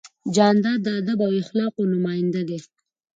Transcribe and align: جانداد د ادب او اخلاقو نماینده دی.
جانداد 0.35 0.79
د 0.83 0.87
ادب 0.99 1.19
او 1.27 1.31
اخلاقو 1.41 1.81
نماینده 1.93 2.41
دی. 2.49 2.59